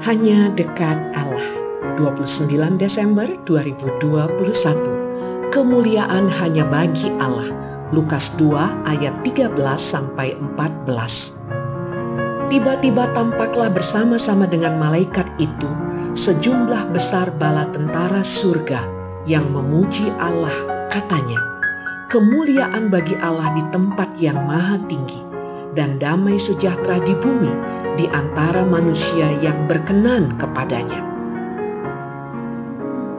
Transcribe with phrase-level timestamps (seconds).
[0.00, 1.44] Hanya dekat Allah.
[2.00, 5.52] 29 Desember 2021.
[5.52, 7.52] Kemuliaan hanya bagi Allah.
[7.92, 11.36] Lukas 2 ayat 13 sampai 14.
[12.48, 15.68] Tiba-tiba tampaklah bersama-sama dengan malaikat itu
[16.16, 18.80] sejumlah besar bala tentara surga
[19.28, 21.44] yang memuji Allah katanya.
[22.08, 25.29] Kemuliaan bagi Allah di tempat yang maha tinggi
[25.74, 27.52] dan damai sejahtera di bumi
[27.94, 31.10] di antara manusia yang berkenan kepadanya.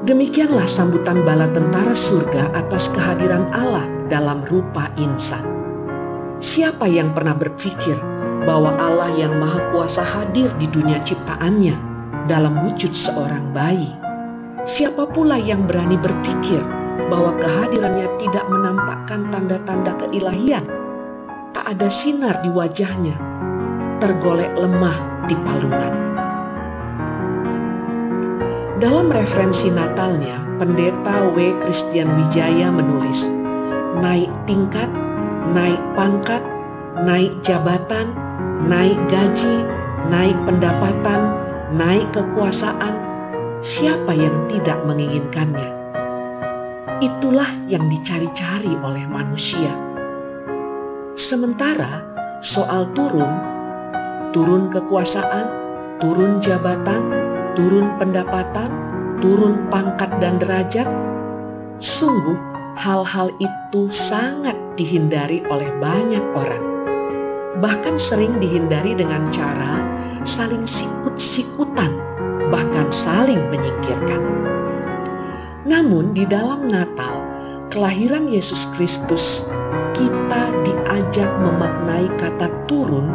[0.00, 5.44] Demikianlah sambutan bala tentara surga atas kehadiran Allah dalam rupa insan.
[6.40, 8.00] Siapa yang pernah berpikir
[8.48, 11.76] bahwa Allah yang Maha Kuasa hadir di dunia ciptaannya
[12.24, 13.92] dalam wujud seorang bayi?
[14.64, 16.64] Siapa pula yang berani berpikir
[17.12, 20.79] bahwa kehadirannya tidak menampakkan tanda-tanda keilahian?
[21.60, 23.20] Tak ada sinar di wajahnya,
[24.00, 25.92] tergolek lemah di palungan.
[28.80, 31.60] Dalam referensi Natalnya, pendeta W.
[31.60, 33.28] Christian Wijaya menulis,
[34.00, 34.88] naik tingkat,
[35.52, 36.40] naik pangkat,
[37.04, 38.08] naik jabatan,
[38.64, 39.60] naik gaji,
[40.08, 41.36] naik pendapatan,
[41.76, 42.96] naik kekuasaan,
[43.60, 45.76] siapa yang tidak menginginkannya?
[47.04, 49.89] Itulah yang dicari-cari oleh manusia.
[51.30, 52.02] Sementara
[52.42, 53.30] soal turun,
[54.34, 55.46] turun kekuasaan,
[56.02, 57.06] turun jabatan,
[57.54, 58.66] turun pendapatan,
[59.22, 60.90] turun pangkat dan derajat,
[61.78, 62.34] sungguh
[62.74, 66.64] hal-hal itu sangat dihindari oleh banyak orang.
[67.62, 69.86] Bahkan sering dihindari dengan cara
[70.26, 71.94] saling sikut-sikutan,
[72.50, 74.22] bahkan saling menyingkirkan.
[75.62, 77.22] Namun di dalam Natal,
[77.70, 79.46] kelahiran Yesus Kristus,
[81.10, 83.10] diajak memaknai kata turun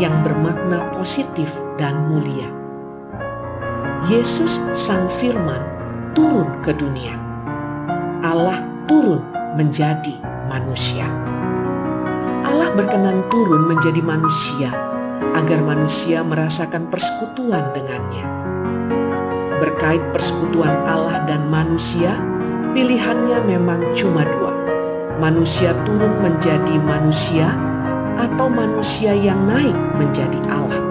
[0.00, 2.48] yang bermakna positif dan mulia.
[4.08, 5.60] Yesus Sang Firman
[6.16, 7.12] turun ke dunia.
[8.24, 9.20] Allah turun
[9.60, 10.16] menjadi
[10.48, 11.04] manusia.
[12.48, 14.72] Allah berkenan turun menjadi manusia
[15.36, 18.24] agar manusia merasakan persekutuan dengannya.
[19.60, 22.16] Berkait persekutuan Allah dan manusia,
[22.72, 24.63] pilihannya memang cuma dua.
[25.14, 27.46] Manusia turun menjadi manusia
[28.18, 30.82] atau manusia yang naik menjadi Allah.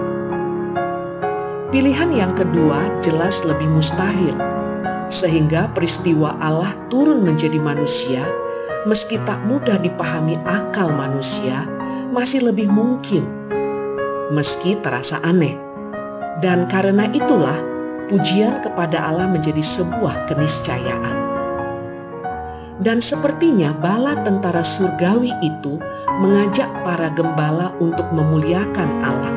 [1.68, 4.32] Pilihan yang kedua jelas lebih mustahil,
[5.12, 8.24] sehingga peristiwa Allah turun menjadi manusia,
[8.88, 11.68] meski tak mudah dipahami akal manusia,
[12.08, 13.28] masih lebih mungkin,
[14.32, 15.60] meski terasa aneh.
[16.40, 17.60] Dan karena itulah,
[18.08, 21.23] pujian kepada Allah menjadi sebuah keniscayaan.
[22.74, 25.78] Dan sepertinya bala tentara surgawi itu
[26.18, 29.34] mengajak para gembala untuk memuliakan Allah.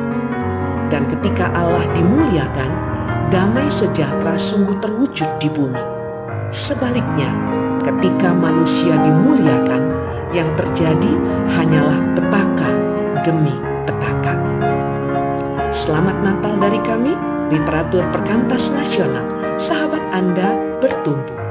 [0.90, 2.70] Dan ketika Allah dimuliakan,
[3.30, 5.84] damai sejahtera sungguh terwujud di bumi.
[6.50, 7.30] Sebaliknya,
[7.86, 9.98] ketika manusia dimuliakan,
[10.32, 11.12] yang terjadi
[11.56, 12.70] hanyalah petaka
[13.24, 13.54] demi
[13.88, 14.34] petaka.
[15.72, 17.12] Selamat Natal dari kami,
[17.48, 19.24] literatur perkantas nasional,
[19.56, 21.47] sahabat Anda bertumbuh.